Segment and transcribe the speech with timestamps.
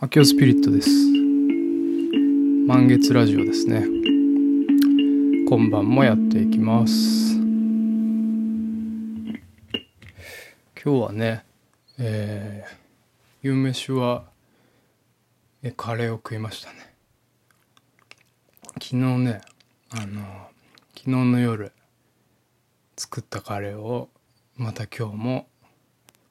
[0.00, 0.90] アキオスピリットです。
[2.66, 3.86] 満月ラジオですね。
[5.48, 7.36] 今晩もやっていきます。
[10.84, 11.44] 今日はね
[11.96, 14.24] えー、夕飯は
[15.62, 16.92] えカレーを食いましたね。
[18.74, 19.40] 昨日ね
[19.90, 20.48] あの
[20.94, 21.72] 昨日の夜
[22.96, 24.10] 作ったカレーを
[24.56, 25.46] また今日も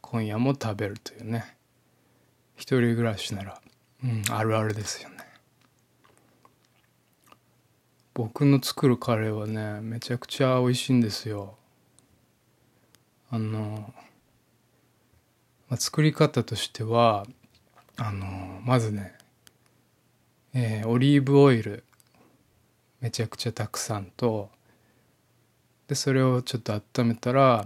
[0.01, 1.52] 今夜も食べるというね。
[2.55, 3.61] 一人暮らしなら、
[4.03, 5.17] うん、あるあるですよね。
[8.13, 11.55] 僕の作るカレーはねめちゃくちゃ美味しいんですよ。
[13.31, 13.93] あの、
[15.67, 17.25] まあ、作り方としては
[17.97, 19.15] あのまずね、
[20.53, 21.83] えー、オリーブオイル
[23.01, 24.49] めちゃくちゃたくさんと
[25.87, 27.65] でそれをちょっと温めたら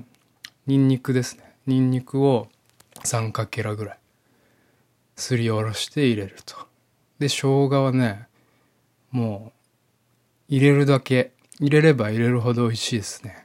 [0.66, 1.56] ニンニクですね。
[1.66, 2.48] ニンニクを
[3.04, 4.00] 3かけらぐらい。
[5.18, 6.56] すりおろして入れると。
[7.20, 8.28] で生姜はね
[9.12, 9.52] も
[10.50, 11.34] う入れるだけ。
[11.60, 13.44] 入れれば入れるほど美味しいですね。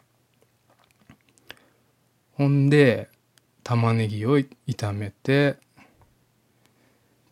[2.34, 3.08] ほんで
[3.64, 5.56] 玉ねぎを炒めて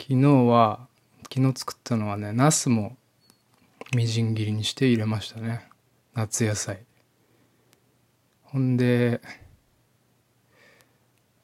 [0.00, 0.89] 昨日は
[1.25, 2.97] 昨日作ったのはねナスも
[3.95, 5.69] みじん切りにして入れましたね。
[6.15, 6.78] 夏野菜。
[8.45, 9.20] ほんで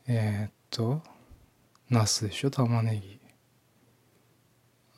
[0.07, 1.03] えー、っと
[1.89, 3.01] ナスでしょ玉ね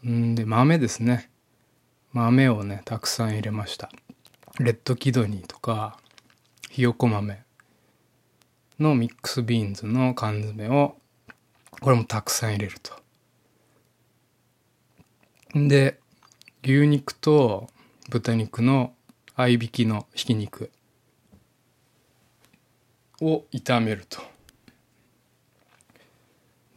[0.03, 0.11] ぎ。
[0.11, 1.31] んで豆ですね。
[2.13, 3.91] 豆をねたくさん入れました。
[4.59, 5.99] レッドキドニーとか
[6.71, 7.43] ひよこ豆
[8.79, 10.97] のミックスビーンズの缶詰を
[11.81, 12.93] これもたくさん入れると。
[15.55, 16.01] で
[16.63, 17.69] 牛肉と
[18.09, 18.95] 豚肉の
[19.35, 20.71] 合いびきのひき肉
[23.21, 24.38] を炒めると。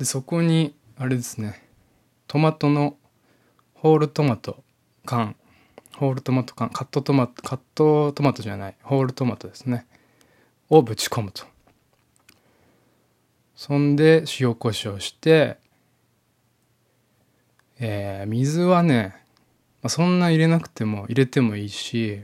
[0.02, 1.64] でそこにあれですね
[2.28, 2.98] トマトの
[3.76, 4.64] ホールトマト
[5.06, 5.36] 缶。
[5.96, 6.72] ホールトマト缶。
[6.72, 8.76] カットトマトカットトマトじゃない。
[8.82, 9.86] ホールトマトですね。
[10.72, 11.44] をぶち込むと。
[13.56, 15.58] そんで塩コショウして
[17.80, 19.16] えー、水はね、
[19.84, 22.24] まあ、そんな入れなくても入れてもいいし、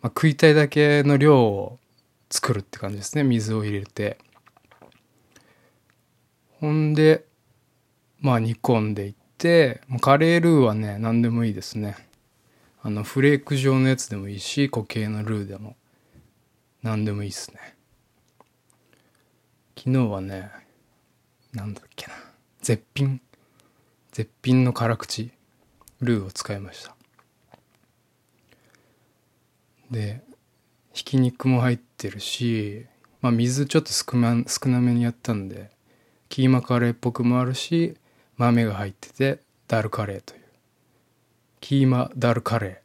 [0.00, 1.80] まあ、食いたいだけの量を
[2.30, 3.24] 作るって感じですね。
[3.24, 4.16] 水を入れて。
[6.64, 7.26] ほんで、
[8.20, 11.94] まあ煮込んでいって、カレールーはね、何でもいいですね。
[12.80, 15.76] あの、フレーク状のやつでもいいし、固形のルーでも、
[16.82, 17.76] 何でもいいですね。
[19.76, 20.50] 昨日はね、
[21.52, 22.14] なんだっけな、
[22.62, 23.20] 絶品、
[24.12, 25.32] 絶品の辛口
[26.00, 26.96] ルーを使いました。
[29.90, 30.22] で、
[30.94, 32.86] ひき肉も入ってるし、
[33.20, 35.73] まあ水ちょっと少な少なめにやったんで、
[36.34, 37.94] キーマカレーっぽくもあるし
[38.38, 40.40] 豆が入っててダルカレーという。
[41.60, 42.82] キーマダルカレ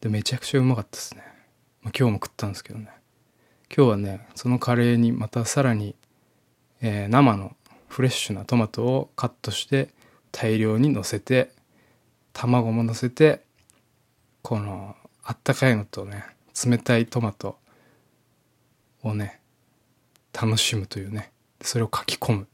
[0.00, 1.24] でめちゃくちゃうまかったですね、
[1.82, 2.88] まあ、今日も食ったんですけどね。
[3.76, 5.96] 今日はねそのカレーにまたさらに、
[6.80, 7.56] えー、生の
[7.88, 9.88] フレッシュなトマトをカットして
[10.30, 11.50] 大量にのせて
[12.32, 13.42] 卵ものせて
[14.42, 16.24] このあったかいのとね
[16.64, 17.58] 冷たいトマト
[19.02, 19.40] をね
[20.32, 21.33] 楽しむというね。
[21.64, 22.48] それを書き込む。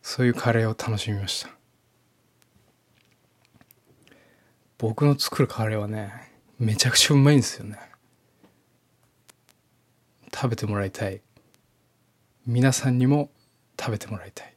[0.00, 1.50] そういうカレーを楽しみました。
[4.78, 6.12] 僕の作るカレーはね
[6.60, 7.76] めちゃくちゃうまいんですよね。
[10.32, 11.20] 食べてもらいたい。
[12.46, 13.30] 皆さんにも
[13.78, 14.54] 食べてもらいたい。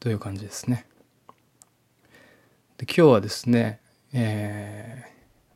[0.00, 0.86] という感じですね。
[2.78, 3.80] で今日はですね、
[4.14, 5.10] えー、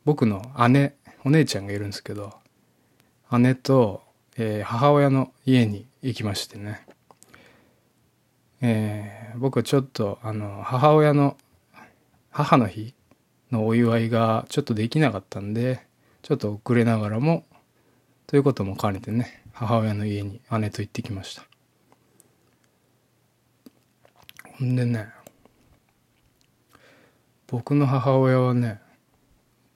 [0.05, 2.35] 僕の姉お姉ちゃんがいるんですけど
[3.31, 4.03] 姉と
[4.41, 6.85] えー、母親の家に行きましてね、
[8.61, 11.35] えー、僕はちょっとあの母親の
[12.31, 12.93] 母の日
[13.51, 15.85] のお祝いがちょっとできなかったんで
[16.21, 17.43] ちょっと遅れながらも
[18.27, 21.43] ということも兼ねてね母親の家に姉と行ってきました。
[24.57, 25.09] ほんでね
[27.47, 28.79] 僕の母親はね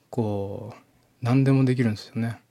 [0.09, 0.75] こう
[1.21, 2.42] 何でもできるんですよね。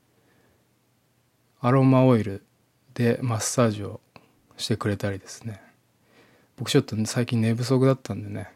[1.64, 2.44] アロマオイル
[2.92, 4.00] でマッサージを
[4.56, 5.62] してくれたりですね。
[6.56, 8.50] 僕ちょっと、最近寝不足だったんでね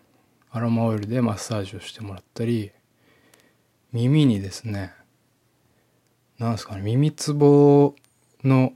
[0.50, 2.72] アロマオイルでマッサージをしてもらったり
[3.92, 4.92] 耳にですね
[6.38, 7.94] なんですかね耳つぼ
[8.42, 8.72] の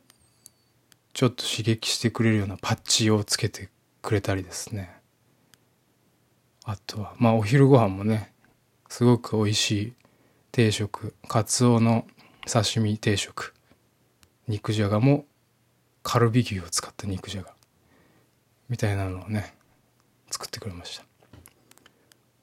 [1.12, 3.68] ちょっと刺激してくれるようなパッチをつけて
[4.00, 4.92] くれたりですね。
[6.64, 8.32] あとはまあお昼ご飯もね
[8.88, 9.92] すごく美味しい
[10.52, 12.06] 定食カツオの
[12.46, 13.54] 刺身定食
[14.50, 15.26] 肉じゃがも
[16.02, 17.54] カルビ牛を使った肉じゃが
[18.68, 19.54] みたいなのをね
[20.30, 21.04] 作ってくれました。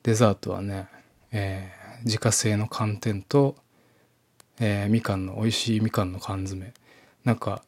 [0.04, 0.88] デザートはね、
[1.33, 3.56] えー、自家製の寒天と、
[4.59, 6.74] えー、みかんの美味しいみかんの缶詰。
[7.25, 7.62] なんか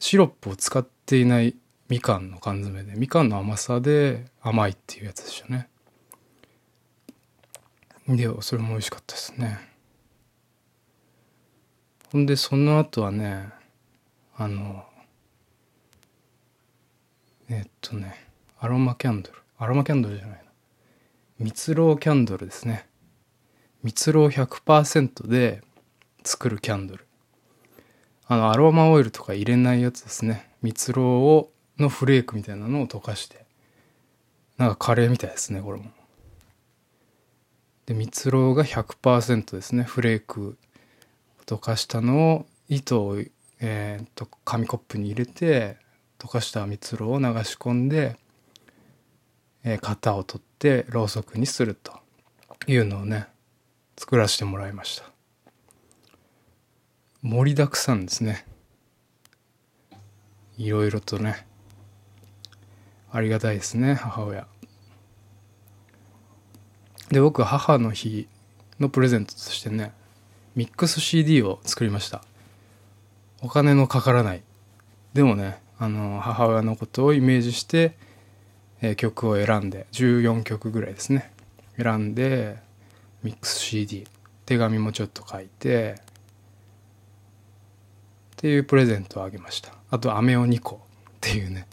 [0.00, 1.54] シロップを使っていない
[1.88, 5.68] みかんの缶詰でみかんの甘さで甘いっていうやつでしたね。
[8.08, 9.60] でそれも美味しかったですね。
[12.10, 13.48] ほんでその後はね
[14.36, 14.84] あの
[17.48, 18.24] えっとね
[18.58, 19.38] アロマキャンドル。
[19.58, 20.44] アロマキャンドルじゃないな。
[21.38, 22.86] 蜜ろキャンドルですね。
[23.82, 25.62] 蜜ろう100%で
[26.24, 27.06] 作るキャンドル。
[28.26, 30.50] あのアロマオイルとか入れないやつですね。
[30.62, 33.44] 蜜ろをのフレークみたいなのを溶かして。
[34.56, 35.84] なんかカレーみたいですねこれも。
[37.86, 39.82] で蜜ろうが100%ですね。
[39.82, 40.56] フレーク
[41.44, 43.18] 溶かしたのを糸を、
[43.66, 45.78] えー、と紙コップに入れて
[46.18, 48.18] 溶かした蜜ろを流し込んで、
[49.64, 51.94] えー、型を取ってろうそくにすると
[52.66, 53.26] いうのをね
[53.96, 55.04] 作らせてもらいました。
[57.22, 58.44] 盛りだくさんですね。
[60.58, 61.46] いろいろとね。
[63.10, 64.46] ありがたいですね母親。
[67.08, 68.28] で僕母の日
[68.78, 69.94] のプレゼントとしてね
[70.54, 72.22] ミックス CD を作りました。
[73.44, 74.42] お金のかからない。
[75.12, 77.94] でもねあの母親のことをイメージして、
[78.80, 81.30] えー、曲を選んで14曲ぐらいですね。
[81.76, 82.56] 選んで
[83.22, 84.06] ミックス CD
[84.46, 86.04] 手紙もちょっと書いてっ
[88.36, 89.74] ていうプレゼントをあげました。
[89.90, 90.78] あと飴を2個っ
[91.20, 91.66] ていうね。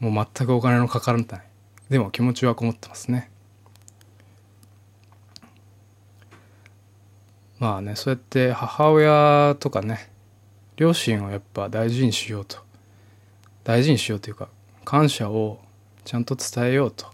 [0.00, 1.42] もう全くお金のかからない。
[1.88, 3.30] でも気持ちはこもってますね。
[7.60, 10.11] まあねそうやって母親とかね
[10.82, 12.58] 両親をやっぱ大事にしようと。
[13.62, 14.48] 大事にしようというか
[14.84, 15.60] 感謝を
[16.04, 17.06] ちゃんと伝えようと。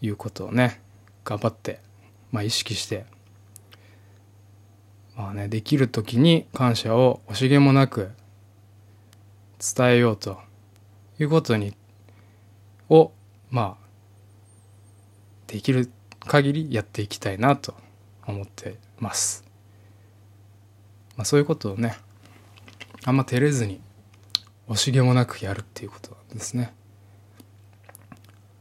[0.00, 0.80] いうことをね
[1.24, 1.80] 頑張って
[2.32, 3.04] まあ意識して。
[5.14, 8.12] まあねできる時に感謝を惜しげもなく
[9.76, 10.38] 伝えようと。
[11.20, 11.74] いうことに
[12.88, 13.12] を
[13.50, 13.86] まあ
[15.48, 15.90] できる
[16.20, 17.74] 限りやっていきたいなと
[18.26, 19.44] 思ってます。
[21.18, 21.98] まあ、そういうことをね
[23.08, 23.80] あんま照れずに
[24.68, 26.74] 惜しげもなくやるっていうことですね。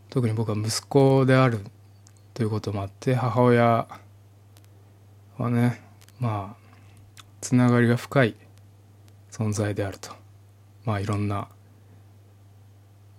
[0.10, 1.60] 特に僕は息子である
[2.34, 3.90] ということもあって母親
[5.38, 5.82] はね
[6.22, 8.36] まあつながりが深い
[9.32, 10.12] 存在であると
[10.86, 11.50] まあいろんなま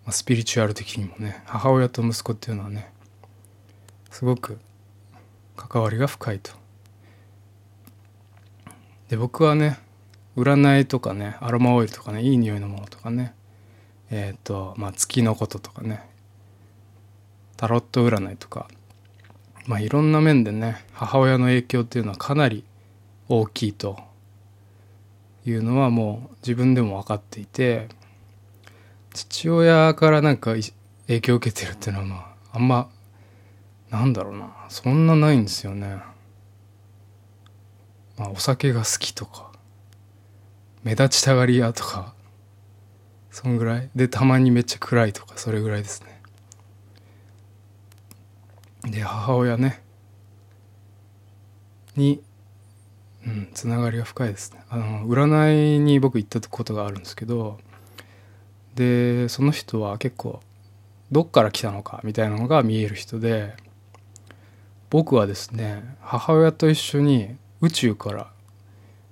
[0.07, 2.91] あ、スピリチュアル的にもね母親と息子っていうのはね
[4.11, 4.59] すごく
[5.57, 6.53] 関わりが深いと。
[9.11, 9.79] で僕はね
[10.39, 13.35] 占いとかねアロマオイルとかねいい匂いのものとかね。
[14.11, 16.09] えっ、ー、とまあ月のこととかね。
[17.57, 18.69] タロット占いとか。
[19.67, 22.65] まあいろんな面でね母親の影響っていうのはかなり
[23.29, 23.99] 大きいと
[25.45, 27.89] いうのはもう自分でも分かっていて
[29.13, 30.55] 父親からなんか
[31.07, 32.89] 影響を受けてるっていうのはまああんま
[33.91, 34.51] なんだろうな。
[34.69, 35.99] そんなないんですよね。
[38.17, 39.48] まあお酒が好きとか。
[40.83, 42.15] 目立ちたがり屋とか
[43.31, 46.21] そんぐらいでたまにめっちゃ暗いとかそれぐらいですね。
[48.91, 49.83] で母親ね
[51.97, 52.23] に
[53.27, 54.61] うんつながりが深いですね。
[54.71, 57.59] あの占いに僕行ったことがあるんですけど
[58.75, 60.41] でその人は結構
[61.11, 63.55] どっから来たのかみたいなのが見える人で
[64.91, 68.31] 僕はですね母親と一緒に宇宙から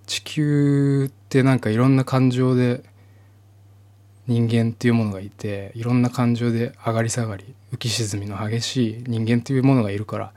[0.06, 2.82] 地球ってなんかいろんな感情で
[4.26, 10.32] 人間っていうものがいていろんな感情で上がり下がり浮き沈みの激しい人間っていうものがいるから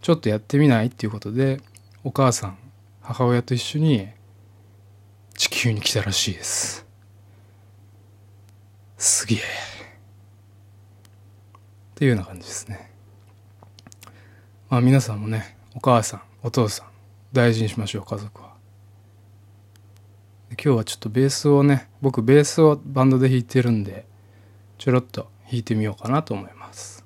[0.00, 1.60] ちょっとやってみないっていうことで
[2.04, 2.58] お母さん
[3.00, 4.08] 母親と一緒に
[5.34, 6.86] 地球に来たらしいです。
[8.98, 9.38] すげえ。
[9.38, 9.42] っ
[11.94, 12.92] ていうような感じですね。
[14.68, 16.86] まあ皆さんもね、お母さん、お父さん、
[17.32, 18.59] 大事にしましょう、家族は。
[20.62, 24.04] 今日はちょっとベースをね、僕ベースをバンドで弾いてるんで、
[24.76, 26.99] ちょろっと弾いてみようかなと思います。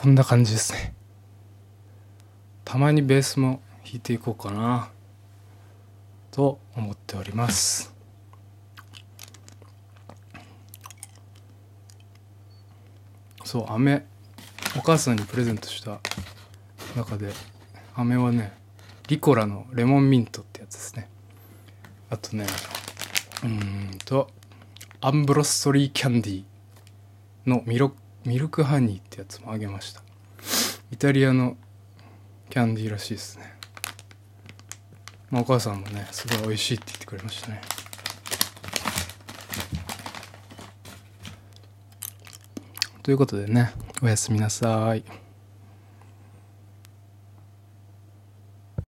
[0.00, 0.94] こんな感じですね。
[2.64, 4.88] たまにベースも弾いていこうかな。
[6.30, 7.94] と思っております。
[13.44, 14.06] そう飴。
[14.78, 16.00] お母さんにプレゼントした
[16.96, 17.30] 中で
[17.94, 18.54] 飴はね
[19.08, 21.10] リコラのレモンミントってやつですね。
[22.08, 22.46] あとね
[23.44, 24.30] うんと
[25.02, 27.92] アンブロストリーキャンディーのミロッ
[28.24, 30.02] ミルクハニーってやつもあげました。
[30.92, 31.56] イタリアの
[32.50, 33.54] キャンディーらしいですね。
[35.30, 37.60] まあお母さんもねすごい美味しいって言ってくれましたね。
[43.02, 43.72] ということでね
[44.02, 45.04] おやすみなさい。